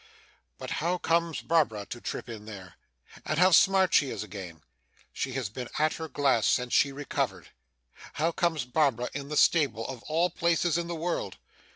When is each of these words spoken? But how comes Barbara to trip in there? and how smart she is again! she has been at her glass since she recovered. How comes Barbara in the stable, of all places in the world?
But 0.57 0.71
how 0.81 0.97
comes 0.97 1.41
Barbara 1.41 1.85
to 1.91 2.01
trip 2.01 2.27
in 2.27 2.45
there? 2.45 2.73
and 3.23 3.37
how 3.37 3.51
smart 3.51 3.93
she 3.93 4.09
is 4.09 4.23
again! 4.23 4.63
she 5.13 5.33
has 5.33 5.47
been 5.47 5.69
at 5.77 5.93
her 5.93 6.07
glass 6.07 6.47
since 6.47 6.73
she 6.73 6.91
recovered. 6.91 7.49
How 8.13 8.31
comes 8.31 8.65
Barbara 8.65 9.11
in 9.13 9.29
the 9.29 9.37
stable, 9.37 9.87
of 9.87 10.01
all 10.07 10.31
places 10.31 10.75
in 10.75 10.87
the 10.87 10.95
world? 10.95 11.37